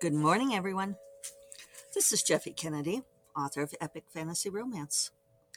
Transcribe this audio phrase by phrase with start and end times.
[0.00, 0.96] Good morning, everyone.
[1.92, 3.02] This is Jeffe Kennedy,
[3.36, 5.10] author of Epic Fantasy Romance.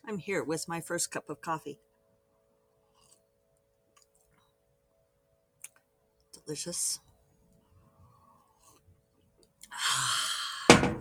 [0.05, 1.79] I'm here with my first cup of coffee.
[6.33, 6.99] Delicious.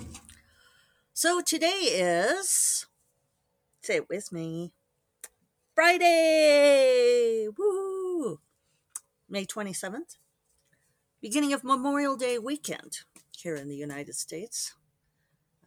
[1.12, 2.86] So today is,
[3.80, 4.72] say it with me,
[5.74, 7.46] Friday!
[7.56, 8.40] Woo!
[9.28, 10.16] May 27th,
[11.20, 13.02] beginning of Memorial Day weekend
[13.42, 14.74] here in the United States.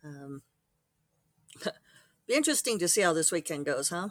[0.03, 0.41] Um,
[2.27, 4.09] be interesting to see how this weekend goes, huh?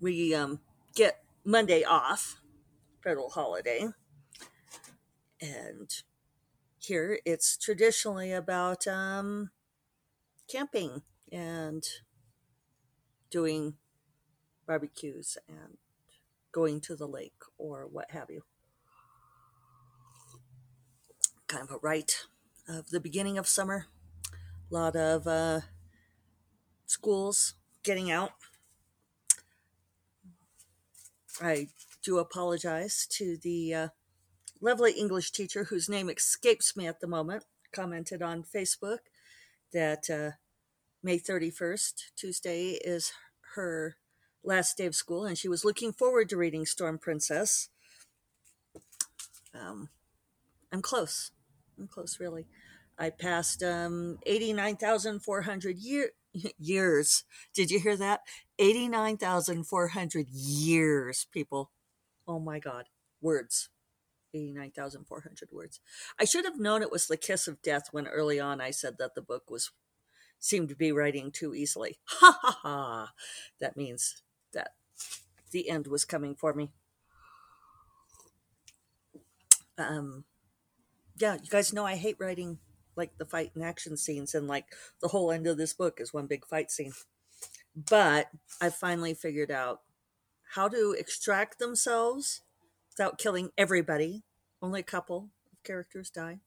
[0.00, 0.60] We um,
[0.94, 2.40] get Monday off,
[3.02, 3.88] federal holiday,
[5.40, 5.90] and
[6.78, 9.50] here it's traditionally about um,
[10.48, 11.84] camping and
[13.30, 13.74] doing
[14.66, 15.76] barbecues and
[16.52, 18.42] going to the lake or what have you.
[21.50, 22.26] Kind of a rite
[22.68, 23.86] of the beginning of summer.
[24.70, 25.62] A lot of uh,
[26.86, 28.30] schools getting out.
[31.42, 31.66] I
[32.04, 33.88] do apologize to the uh,
[34.60, 38.98] lovely English teacher whose name escapes me at the moment, commented on Facebook
[39.72, 40.36] that uh,
[41.02, 43.10] May 31st, Tuesday, is
[43.56, 43.96] her
[44.44, 47.70] last day of school, and she was looking forward to reading Storm Princess.
[49.52, 49.88] Um,
[50.70, 51.32] I'm close.
[51.88, 52.46] Close, really.
[52.98, 56.10] I passed um, 89,400 year,
[56.58, 57.24] years.
[57.54, 58.20] Did you hear that?
[58.58, 61.70] 89,400 years, people.
[62.28, 62.86] Oh my God.
[63.20, 63.68] Words.
[64.34, 65.80] 89,400 words.
[66.18, 68.96] I should have known it was the kiss of death when early on I said
[68.98, 69.72] that the book was
[70.38, 71.98] seemed to be writing too easily.
[72.06, 73.12] Ha ha ha.
[73.60, 74.22] That means
[74.52, 74.74] that
[75.50, 76.70] the end was coming for me.
[79.78, 80.24] Um
[81.20, 82.58] yeah, you guys know I hate writing
[82.96, 84.64] like the fight and action scenes and like
[85.00, 86.92] the whole end of this book is one big fight scene.
[87.76, 88.28] But
[88.60, 89.80] I finally figured out
[90.54, 92.40] how to extract themselves
[92.90, 94.24] without killing everybody.
[94.62, 96.40] Only a couple of characters die.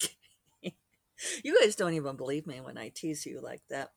[0.62, 3.92] you guys don't even believe me when I tease you like that.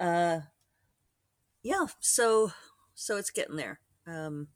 [0.00, 0.40] Uh
[1.62, 2.52] yeah, so
[2.94, 3.80] so it's getting there.
[4.06, 4.48] Um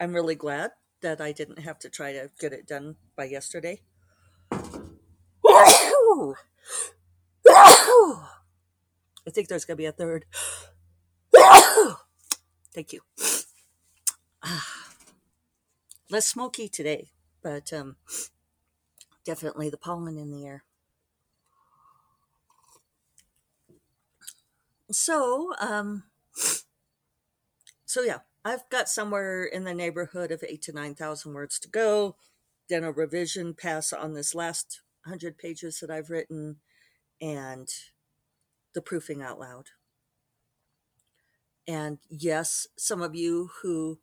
[0.00, 3.80] I'm really glad that I didn't have to try to get it done by yesterday.
[9.28, 10.24] I think there's going to be a third.
[12.74, 13.00] Thank you.
[16.10, 17.10] Less smoky today,
[17.42, 17.96] but um,
[19.24, 20.64] definitely the pollen in the air.
[24.90, 26.04] So, um,
[27.84, 31.68] so yeah, I've got somewhere in the neighborhood of eight to nine thousand words to
[31.68, 32.16] go.
[32.68, 36.56] Then a revision pass on this last hundred pages that I've written,
[37.20, 37.68] and
[38.74, 39.66] the proofing out loud.
[41.66, 43.98] And yes, some of you who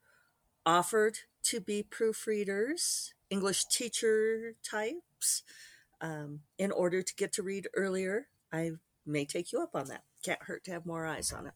[0.66, 5.44] offered to be proofreaders, English teacher types,
[6.02, 8.72] um, in order to get to read earlier, I
[9.06, 10.04] may take you up on that.
[10.24, 11.54] Can't hurt to have more eyes on it.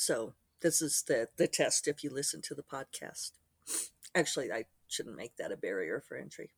[0.00, 3.32] So this is the the test if you listen to the podcast.
[4.14, 6.52] Actually, I shouldn't make that a barrier for entry,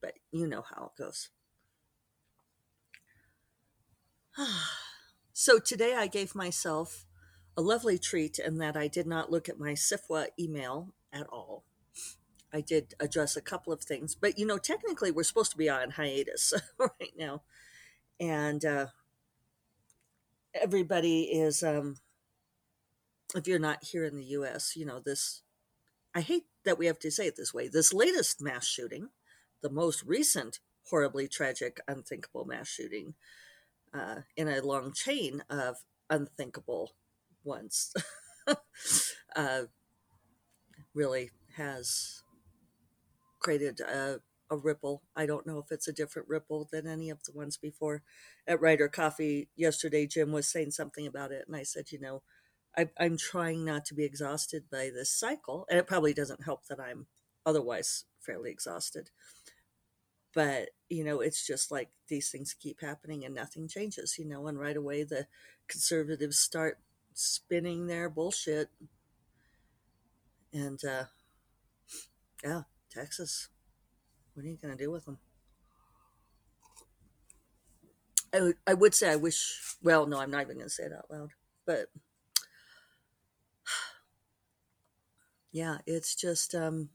[0.00, 1.30] but you know how it goes.
[5.32, 7.06] so today I gave myself
[7.56, 11.64] a lovely treat in that I did not look at my SFWA email at all.
[12.52, 15.68] I did address a couple of things, but you know, technically we're supposed to be
[15.68, 17.42] on hiatus right now,
[18.20, 18.86] and uh,
[20.54, 21.64] everybody is.
[21.64, 21.96] Um,
[23.34, 25.42] if you're not here in the U.S., you know this.
[26.14, 27.68] I hate that we have to say it this way.
[27.68, 29.10] This latest mass shooting,
[29.62, 30.60] the most recent
[30.90, 33.14] horribly tragic, unthinkable mass shooting,
[33.94, 35.76] uh, in a long chain of
[36.08, 36.92] unthinkable
[37.44, 37.94] ones,
[39.36, 39.62] uh,
[40.94, 42.22] really has
[43.38, 45.02] created a, a, ripple.
[45.16, 48.02] I don't know if it's a different ripple than any of the ones before.
[48.46, 52.22] At Writer Coffee yesterday, Jim was saying something about it, and I said, you know,
[52.76, 56.66] I, I'm trying not to be exhausted by this cycle, and it probably doesn't help
[56.66, 57.06] that I'm
[57.44, 59.10] otherwise fairly exhausted.
[60.32, 64.16] But you know, it's just like these things keep happening and nothing changes.
[64.18, 65.26] You know, and right away the
[65.68, 66.78] conservatives start
[67.14, 68.68] spinning their bullshit,
[70.52, 71.04] and uh,
[72.44, 73.48] yeah, Texas.
[74.34, 75.18] What are you going to do with them?
[78.32, 79.76] I I would say I wish.
[79.82, 81.30] Well, no, I'm not even going to say it out loud.
[81.66, 81.88] But
[85.52, 86.90] yeah, it's just, um,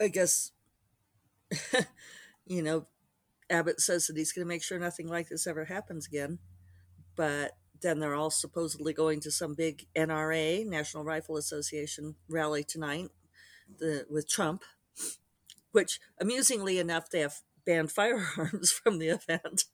[0.00, 0.52] I guess,
[2.46, 2.86] you know,
[3.50, 6.38] Abbott says that he's going to make sure nothing like this ever happens again.
[7.16, 13.10] But then they're all supposedly going to some big NRA, National Rifle Association rally tonight
[13.78, 14.64] the, with Trump,
[15.72, 19.64] which amusingly enough, they have banned firearms from the event.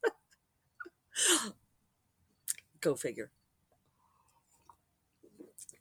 [2.81, 3.31] Go figure.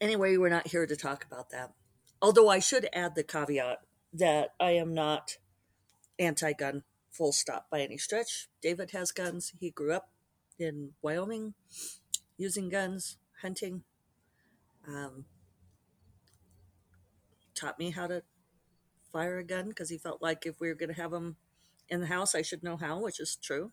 [0.02, 1.74] Anyway, we're not here to talk about that.
[2.22, 3.80] Although I should add the caveat
[4.14, 5.38] that I am not
[6.18, 8.48] anti gun, full stop by any stretch.
[8.62, 9.54] David has guns.
[9.60, 10.10] He grew up
[10.58, 11.54] in Wyoming
[12.38, 13.84] using guns, hunting.
[14.88, 15.26] Um,
[17.54, 18.24] taught me how to
[19.12, 21.36] fire a gun because he felt like if we were going to have them
[21.90, 23.72] in the house, I should know how, which is true.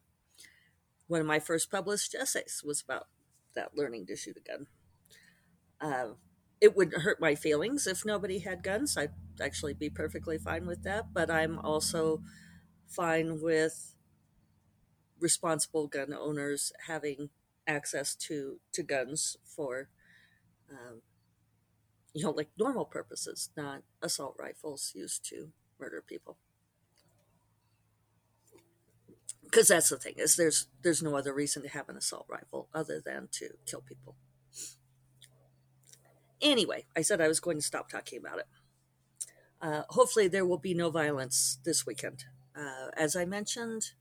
[1.06, 3.06] One of my first published essays was about
[3.54, 4.66] that learning to shoot a gun.
[5.80, 6.08] Uh,
[6.60, 8.96] it wouldn't hurt my feelings if nobody had guns.
[8.96, 11.12] I'd actually be perfectly fine with that.
[11.12, 12.22] But I'm also
[12.88, 13.94] fine with
[15.20, 17.30] responsible gun owners having
[17.66, 19.88] access to to guns for,
[20.70, 21.02] um,
[22.14, 26.38] you know, like normal purposes, not assault rifles used to murder people.
[29.42, 32.68] Because that's the thing is there's there's no other reason to have an assault rifle
[32.74, 34.16] other than to kill people.
[36.40, 38.46] Anyway, I said I was going to stop talking about it.
[39.60, 42.24] Uh, hopefully, there will be no violence this weekend.
[42.54, 43.92] Uh, as I mentioned,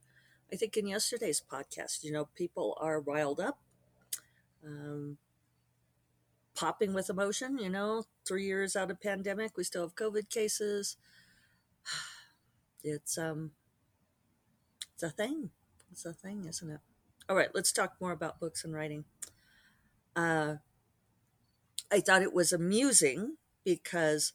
[0.52, 3.60] I think in yesterday's podcast, you know, people are riled up,
[4.66, 5.18] um,
[6.56, 7.58] popping with emotion.
[7.58, 10.98] You know, three years out of pandemic, we still have COVID cases.
[12.88, 13.50] It's um,
[14.94, 15.50] it's a thing.
[15.92, 16.80] It's a thing, isn't it?
[17.28, 19.06] All right, let's talk more about books and writing.
[20.16, 20.58] Uh,
[21.92, 24.34] I thought it was amusing because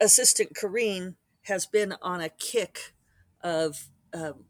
[0.00, 2.94] Assistant Corrine has been on a kick
[3.40, 4.44] of um,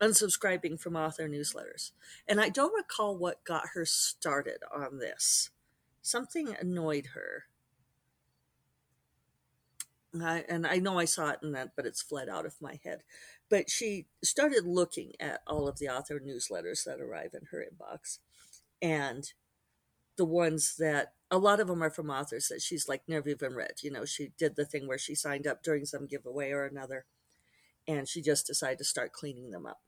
[0.00, 1.92] unsubscribing from author newsletters.
[2.26, 5.50] And I don't recall what got her started on this.
[6.02, 7.44] Something annoyed her.
[10.20, 12.80] I, and I know I saw it in that, but it's fled out of my
[12.84, 13.02] head.
[13.48, 18.18] But she started looking at all of the author newsletters that arrive in her inbox.
[18.82, 19.32] And
[20.16, 23.54] the ones that a lot of them are from authors that she's like never even
[23.54, 23.72] read.
[23.82, 27.06] You know, she did the thing where she signed up during some giveaway or another,
[27.88, 29.80] and she just decided to start cleaning them up.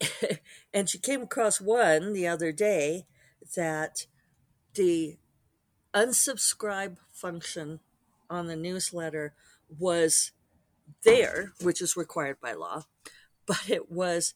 [0.74, 3.06] and she came across one the other day
[3.54, 4.06] that
[4.74, 5.16] the
[5.94, 7.80] unsubscribe function
[8.28, 9.34] on the newsletter
[9.78, 10.32] was
[11.04, 12.84] there, which is required by law,
[13.46, 14.34] but it was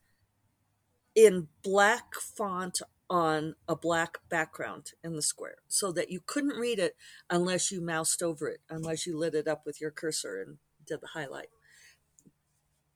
[1.15, 6.79] in black font on a black background in the square so that you couldn't read
[6.79, 6.97] it
[7.31, 11.01] unless you moused over it, unless you lit it up with your cursor and did
[11.01, 11.49] the highlight.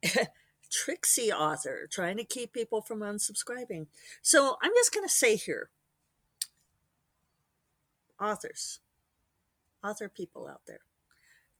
[0.70, 3.86] Tricksy author trying to keep people from unsubscribing.
[4.22, 5.70] So I'm just going to say here
[8.20, 8.80] authors,
[9.84, 10.80] author people out there,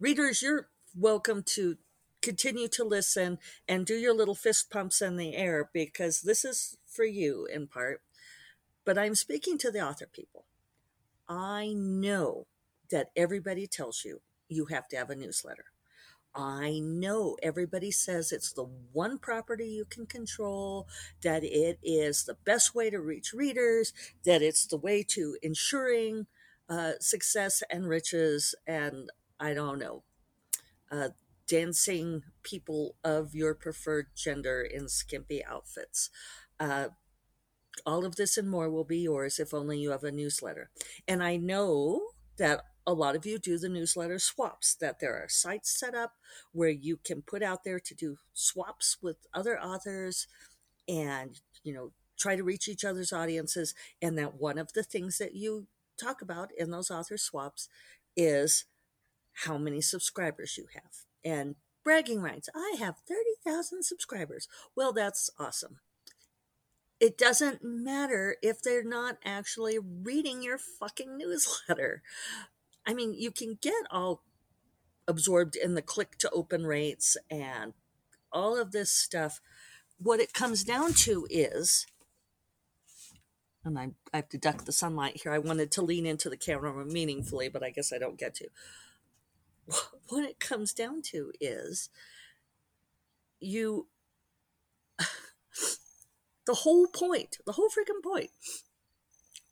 [0.00, 1.76] readers, you're welcome to
[2.22, 3.38] continue to listen
[3.68, 7.66] and do your little fist pumps in the air because this is for you in
[7.66, 8.02] part.
[8.84, 10.46] But I'm speaking to the author people.
[11.28, 12.46] I know
[12.90, 15.66] that everybody tells you you have to have a newsletter.
[16.34, 20.86] I know everybody says it's the one property you can control,
[21.22, 23.92] that it is the best way to reach readers,
[24.24, 26.26] that it's the way to ensuring
[26.68, 30.04] uh, success and riches, and I don't know,
[30.92, 31.08] uh,
[31.48, 36.10] dancing people of your preferred gender in skimpy outfits.
[36.60, 36.88] Uh,
[37.86, 40.70] all of this and more will be yours if only you have a newsletter.
[41.06, 42.00] And I know
[42.36, 46.12] that a lot of you do the newsletter swaps, that there are sites set up
[46.52, 50.26] where you can put out there to do swaps with other authors
[50.88, 53.74] and, you know, try to reach each other's audiences.
[54.00, 55.66] And that one of the things that you
[56.00, 57.68] talk about in those author swaps
[58.16, 58.64] is
[59.44, 62.48] how many subscribers you have and bragging rights.
[62.54, 64.48] I have 30,000 subscribers.
[64.76, 65.78] Well, that's awesome.
[67.00, 72.02] It doesn't matter if they're not actually reading your fucking newsletter.
[72.86, 74.22] I mean, you can get all
[75.06, 77.72] absorbed in the click to open rates and
[78.32, 79.40] all of this stuff.
[79.98, 81.86] What it comes down to is,
[83.64, 85.32] and I, I have to duck the sunlight here.
[85.32, 88.48] I wanted to lean into the camera meaningfully, but I guess I don't get to
[90.08, 91.90] what it comes down to is
[93.40, 93.86] you
[96.46, 98.30] the whole point the whole freaking point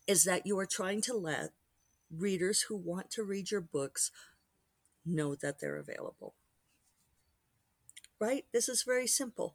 [0.06, 1.50] is that you are trying to let
[2.10, 4.10] readers who want to read your books
[5.04, 6.34] know that they're available.
[8.20, 8.44] Right?
[8.52, 9.54] This is very simple,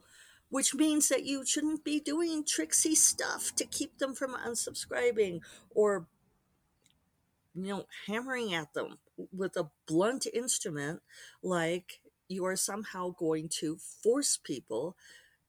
[0.50, 5.42] which means that you shouldn't be doing tricksy stuff to keep them from unsubscribing
[5.74, 6.08] or
[7.54, 8.98] you know hammering at them
[9.32, 11.02] with a blunt instrument
[11.44, 14.96] like you are somehow going to force people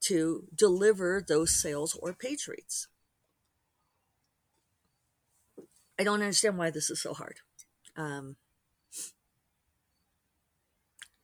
[0.00, 2.88] to deliver those sales or page reads.
[5.98, 7.36] I don't understand why this is so hard.
[7.96, 8.36] Um,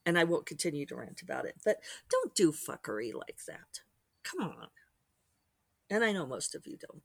[0.06, 1.78] and I won't continue to rant about it, but
[2.10, 3.80] don't do fuckery like that.
[4.22, 4.68] Come on.
[5.90, 7.02] And I know most of you don't.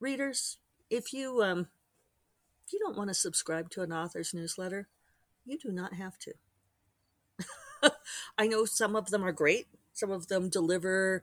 [0.00, 0.58] Readers,
[0.90, 1.68] if you um
[2.66, 4.88] if you don't want to subscribe to an author's newsletter,
[5.44, 6.32] you do not have to.
[8.38, 9.66] I know some of them are great.
[9.92, 11.22] Some of them deliver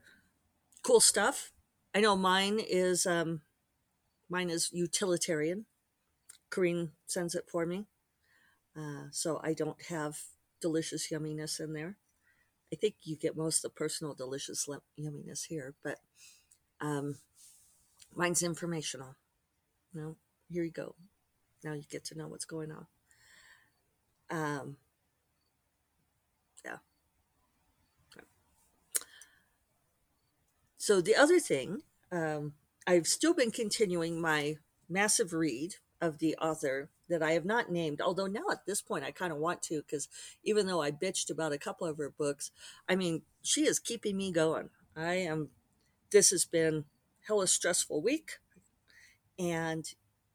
[0.84, 1.52] cool stuff.
[1.94, 3.42] I know mine is um,
[4.30, 5.66] mine is utilitarian.
[6.50, 7.88] Corrine sends it for me,
[8.78, 10.20] uh, so I don't have
[10.62, 11.98] delicious yumminess in there.
[12.72, 14.68] I think you get most of the personal delicious
[15.00, 16.00] yumminess here, but
[16.80, 17.18] um,
[18.16, 19.16] mine's informational.
[19.94, 20.16] You know,
[20.50, 20.96] here you go.
[21.64, 22.88] Now you get to know what's going on.
[24.30, 24.78] Um,
[30.84, 32.56] So the other thing, um,
[32.86, 34.58] I've still been continuing my
[34.90, 39.06] massive read of the author that I have not named, although now at this point
[39.06, 40.10] I kind of want to because
[40.44, 42.52] even though I bitched about a couple of her books,
[42.90, 44.72] I mean, she is keeping me going.
[44.94, 45.52] I am,
[46.12, 46.84] this has been
[47.30, 48.40] hella stressful week
[49.40, 49.86] and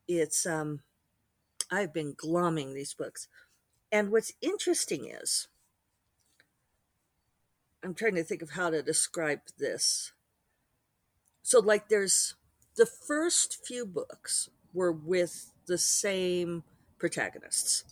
[0.08, 0.80] it's, um,
[1.70, 3.28] I've been glomming these books.
[3.90, 5.48] And what's interesting is,
[7.82, 10.12] I'm trying to think of how to describe this.
[11.42, 12.34] So, like, there's
[12.76, 16.64] the first few books were with the same
[16.98, 17.84] protagonists.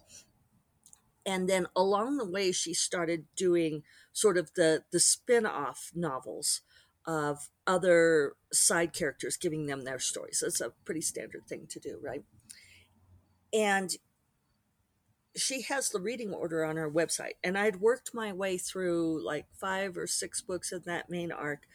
[1.24, 6.60] And then along the way, she started doing sort of the, the spin off novels
[7.06, 10.40] of other side characters, giving them their stories.
[10.42, 12.24] That's a pretty standard thing to do, right?
[13.56, 13.90] And
[15.34, 17.34] she has the reading order on her website.
[17.42, 21.66] And I'd worked my way through like five or six books in that main arc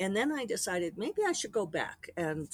[0.00, 2.48] and then I decided maybe I should go back and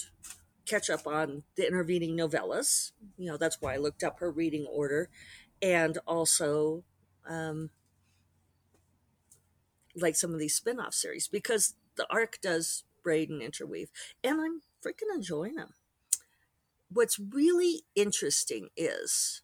[0.66, 2.90] catch up on the intervening novellas.
[3.16, 5.09] You know, that's why I looked up her reading order
[5.62, 6.83] and also
[7.26, 7.71] um,
[9.95, 13.90] like some of these spin off series because the arc does braid and interweave,
[14.25, 15.75] and I'm freaking enjoying them.
[16.93, 19.43] What's really interesting is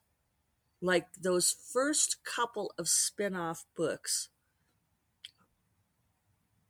[0.81, 4.29] like those first couple of spin off books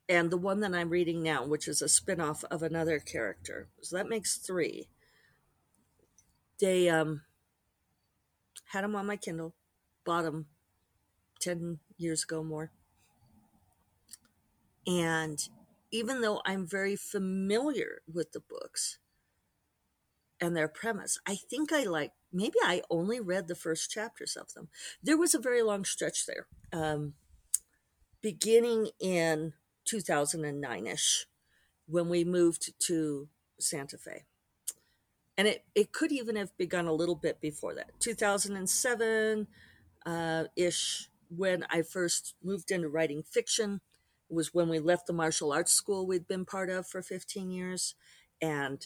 [0.08, 3.68] and the one that I'm reading now, which is a spin-off of another character.
[3.80, 4.88] So that makes three.
[6.60, 7.22] They um,
[8.66, 9.54] had them on my Kindle,
[10.04, 10.46] bought them
[11.40, 12.72] 10 years ago more.
[14.86, 15.48] And
[15.90, 18.98] even though I'm very familiar with the books
[20.42, 24.52] and their premise, I think I like, maybe I only read the first chapters of
[24.54, 24.68] them.
[25.00, 27.14] There was a very long stretch there, um,
[28.20, 29.52] beginning in
[29.84, 31.26] 2009 ish
[31.86, 33.28] when we moved to
[33.60, 34.24] Santa Fe.
[35.38, 37.90] And it, it could even have begun a little bit before that.
[38.00, 39.46] 2007
[40.04, 43.80] uh, ish, when I first moved into writing fiction,
[44.28, 47.94] was when we left the martial arts school we'd been part of for 15 years.
[48.40, 48.84] And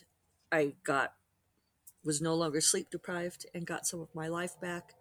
[0.53, 1.15] I got,
[2.07, 4.95] was no longer sleep deprived and got some of my life back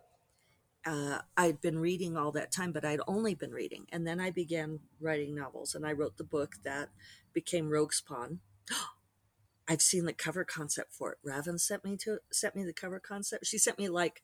[0.86, 3.88] uh, I'd been reading all that time, but I'd only been reading.
[3.92, 6.90] And then I began writing novels, and I wrote the book that
[7.34, 8.40] became Rogue's Pawn.
[9.68, 11.18] I've seen the cover concept for it.
[11.24, 13.48] Raven sent me to sent me the cover concept.
[13.48, 14.22] She sent me like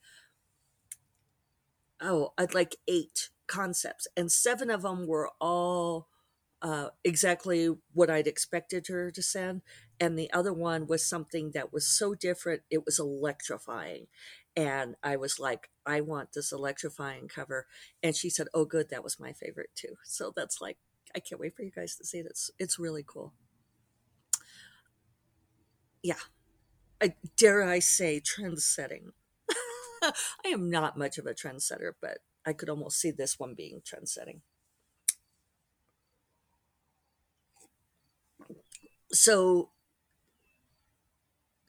[2.00, 6.08] oh, I'd like eight concepts, and seven of them were all
[6.62, 9.64] uh, exactly what I'd expected her to send,
[10.02, 14.08] and the other one was something that was so different it was electrifying
[14.56, 17.68] and I was like, I want this electrifying cover.
[18.04, 19.96] And she said, Oh, good, that was my favorite too.
[20.04, 20.78] So that's like,
[21.16, 22.26] I can't wait for you guys to see it.
[22.30, 23.34] It's, it's really cool.
[26.04, 26.16] Yeah.
[27.02, 29.14] I, dare I say, trend setting.
[30.04, 30.14] I
[30.48, 34.10] am not much of a trendsetter, but I could almost see this one being trend
[34.10, 34.42] setting.
[39.14, 39.72] So,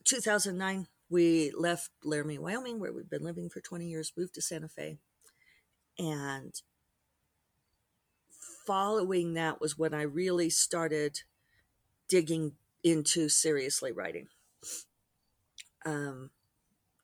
[0.04, 4.68] 2009, we left Laramie, Wyoming, where we'd been living for 20 years, moved to Santa
[4.68, 4.98] Fe.
[5.98, 6.60] And
[8.66, 11.20] following that was when I really started
[12.08, 12.54] digging
[12.84, 14.28] into seriously writing.
[15.84, 16.30] um,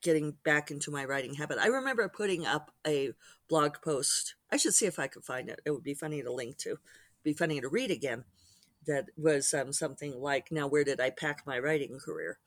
[0.02, 1.58] getting back into my writing habit.
[1.60, 3.12] I remember putting up a
[3.48, 4.34] blog post.
[4.52, 5.60] I should see if I could find it.
[5.64, 6.78] It would be funny to link to,
[7.24, 8.24] be funny to read again.
[8.86, 12.38] That was um, something like, "Now, where did I pack my writing career?"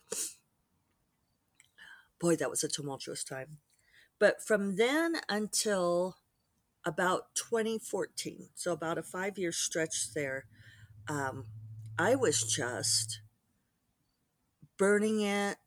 [2.21, 3.57] Boy, that was a tumultuous time.
[4.19, 6.17] But from then until
[6.85, 10.45] about 2014, so about a five year stretch there,
[11.07, 11.45] um,
[11.97, 13.21] I was just
[14.77, 15.57] burning it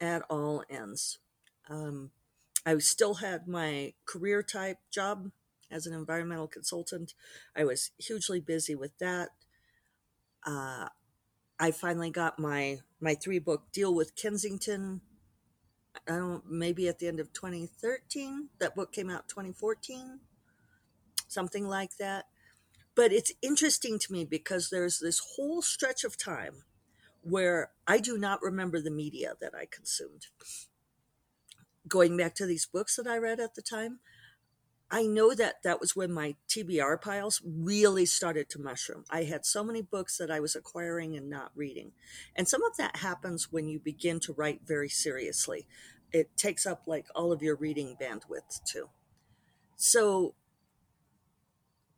[0.00, 1.18] at all ends.
[1.68, 2.10] Um,
[2.66, 5.30] I still had my career type job
[5.70, 7.14] as an environmental consultant.
[7.56, 9.30] I was hugely busy with that.
[10.44, 10.88] Uh,
[11.58, 15.02] I finally got my my three book deal with Kensington.
[16.10, 18.48] I don't maybe at the end of 2013.
[18.58, 20.18] That book came out 2014,
[21.28, 22.26] something like that.
[22.96, 26.64] But it's interesting to me because there's this whole stretch of time
[27.22, 30.26] where I do not remember the media that I consumed.
[31.86, 34.00] Going back to these books that I read at the time,
[34.92, 39.04] I know that that was when my TBR piles really started to mushroom.
[39.08, 41.92] I had so many books that I was acquiring and not reading.
[42.34, 45.68] And some of that happens when you begin to write very seriously.
[46.12, 48.90] It takes up like all of your reading bandwidth too.
[49.76, 50.34] So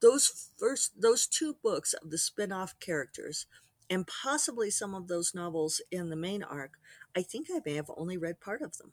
[0.01, 3.47] those first those two books of the spin-off characters
[3.89, 6.73] and possibly some of those novels in the main arc,
[7.17, 8.93] I think I may have only read part of them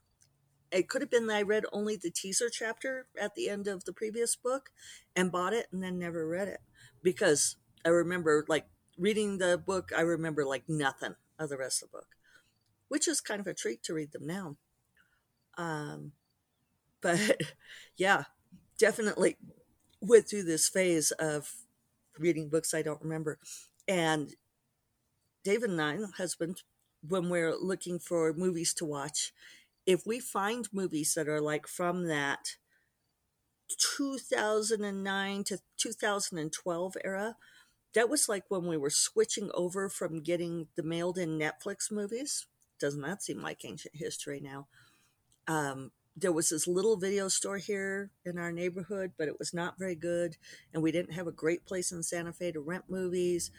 [0.72, 3.86] it could have been that I read only the teaser chapter at the end of
[3.86, 4.70] the previous book
[5.16, 6.60] and bought it and then never read it
[7.02, 8.66] because I remember like
[8.98, 12.08] reading the book, I remember like nothing of the rest of the book,
[12.88, 14.58] which is kind of a treat to read them now.
[15.60, 16.14] Um,
[17.02, 17.20] but
[17.98, 18.26] yeah,
[18.80, 19.38] definitely
[20.02, 21.52] went through this phase of
[22.20, 23.40] reading books I don't remember.
[23.88, 24.34] And
[25.44, 26.64] David and I, husband,
[27.08, 29.34] when we're looking for movies to watch,
[29.86, 32.58] if we find movies that are like from that
[33.98, 37.36] 2009 to 2012 era,
[37.94, 42.48] that was like when we were switching over from getting the mailed in Netflix movies.
[42.80, 44.68] Doesn't that seem like ancient history now?
[45.50, 49.80] Um, there was this little video store here in our neighborhood, but it was not
[49.80, 50.38] very good.
[50.74, 53.52] And we didn't have a great place in Santa Fe to rent movies.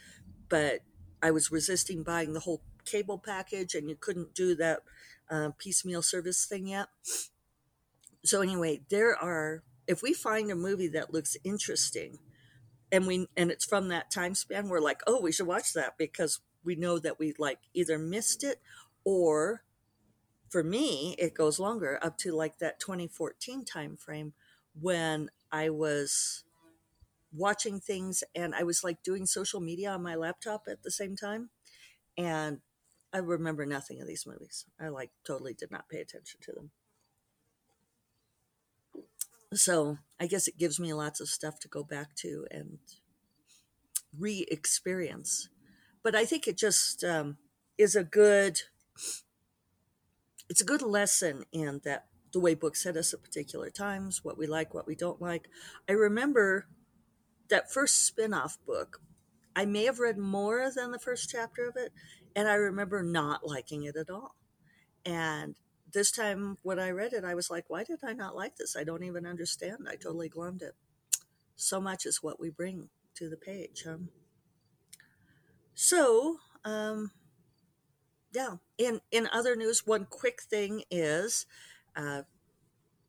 [0.47, 0.79] But
[1.21, 4.83] I was resisting buying the whole cable package, and you couldn't do that
[5.29, 6.87] uh, piecemeal service thing yet.
[8.23, 12.19] So anyway, there are if we find a movie that looks interesting
[12.91, 15.97] and we and it's from that time span, we're like, oh, we should watch that
[15.97, 18.61] because we know that we like either missed it
[19.03, 19.63] or
[20.51, 24.33] for me it goes longer up to like that 2014 time frame
[24.79, 26.45] when I was
[27.33, 31.15] watching things and I was like doing social media on my laptop at the same
[31.15, 31.49] time.
[32.17, 32.61] And
[33.13, 34.65] I remember nothing of these movies.
[34.79, 36.71] I like totally did not pay attention to them.
[39.53, 42.79] So I guess it gives me lots of stuff to go back to and
[44.17, 45.49] re experience.
[46.03, 47.37] But I think it just um,
[47.77, 48.61] is a good,
[50.49, 54.37] it's a good lesson in that the way books hit us at particular times, what
[54.37, 55.47] we like, what we don't like.
[55.87, 56.67] I remember
[57.49, 59.01] that first spin off book.
[59.55, 61.91] I may have read more than the first chapter of it,
[62.35, 64.35] and I remember not liking it at all.
[65.05, 65.55] And
[65.91, 68.77] this time when I read it, I was like, why did I not like this?
[68.77, 69.87] I don't even understand.
[69.89, 70.75] I totally glummed it.
[71.55, 73.83] So much is what we bring to the page.
[73.85, 73.97] Huh?
[75.75, 77.11] So, um,
[78.33, 78.55] yeah.
[78.81, 81.45] In in other news, one quick thing is
[81.95, 82.23] uh,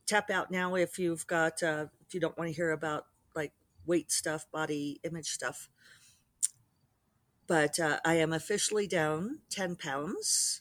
[0.07, 3.55] tap out now if you've got uh, if you don't want to hear about like
[3.87, 5.71] weight stuff, body image stuff.
[7.47, 10.61] But uh, I am officially down 10 pounds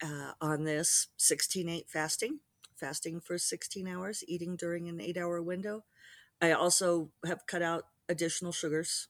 [0.00, 2.38] uh, on this 16 8 fasting,
[2.76, 5.82] fasting for 16 hours, eating during an eight hour window.
[6.40, 9.08] I also have cut out additional sugars.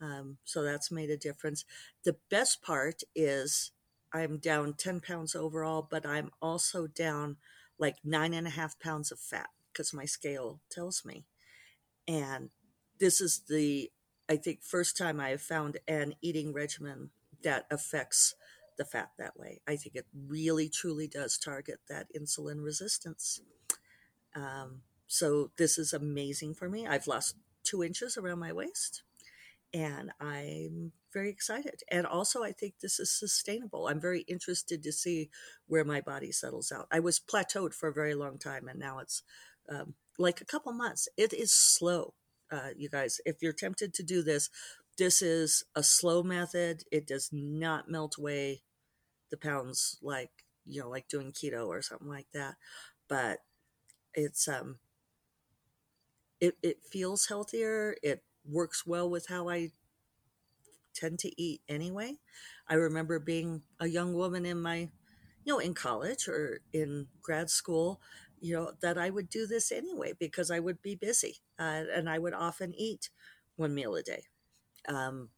[0.00, 1.64] Um, so that's made a difference.
[2.02, 3.70] The best part is
[4.12, 7.36] I'm down 10 pounds overall, but I'm also down
[7.78, 11.24] like nine and a half pounds of fat because my scale tells me.
[12.06, 12.50] And
[12.98, 13.90] this is the
[14.28, 17.10] I think first time I have found an eating regimen
[17.42, 18.36] that affects
[18.78, 19.60] the fat that way.
[19.66, 23.40] I think it really truly does target that insulin resistance.
[24.36, 26.86] Um, so this is amazing for me.
[26.86, 29.02] I've lost two inches around my waist
[29.72, 31.82] and I'm very excited.
[31.90, 33.88] And also, I think this is sustainable.
[33.88, 35.30] I'm very interested to see
[35.66, 36.86] where my body settles out.
[36.90, 39.22] I was plateaued for a very long time, and now it's
[39.68, 41.08] um, like a couple months.
[41.16, 42.14] It is slow
[42.50, 44.50] uh, you guys, if you're tempted to do this,
[44.98, 46.82] this is a slow method.
[46.90, 48.62] It does not melt away
[49.30, 50.30] the pounds like
[50.66, 52.56] you know, like doing keto or something like that.
[53.08, 53.38] But
[54.14, 54.78] it's um
[56.40, 57.96] it, it feels healthier.
[58.02, 59.72] It works well with how I
[60.94, 62.18] tend to eat anyway.
[62.68, 64.90] I remember being a young woman in my,
[65.44, 68.00] you know, in college or in grad school,
[68.40, 72.08] you know, that I would do this anyway because I would be busy uh, and
[72.08, 73.10] I would often eat
[73.56, 74.24] one meal a day.
[74.88, 75.30] Um,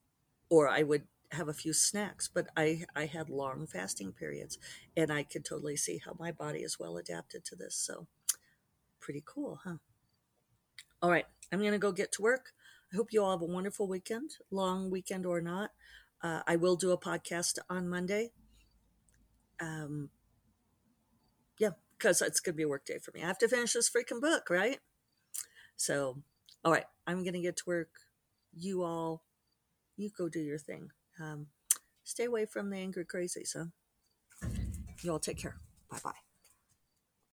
[0.51, 4.59] or I would have a few snacks, but I, I had long fasting periods
[4.97, 7.75] and I could totally see how my body is well adapted to this.
[7.75, 8.07] So
[9.01, 9.77] pretty cool, huh?
[11.01, 12.53] All right, I'm going to go get to work.
[12.93, 15.71] I hope you all have a wonderful weekend, long weekend or not.
[16.23, 18.33] Uh, I will do a podcast on Monday.
[19.61, 20.11] Um,
[21.59, 23.23] yeah, because it's going to be a work day for me.
[23.23, 24.79] I have to finish this freaking book, right?
[25.77, 26.23] So,
[26.65, 27.91] all right, I'm going to get to work.
[28.55, 29.23] You all,
[29.97, 30.91] you go do your thing.
[31.21, 31.47] Um,
[32.05, 34.49] stay away from the angry crazies, huh?
[35.03, 35.57] You all take care.
[35.91, 36.32] Bye bye.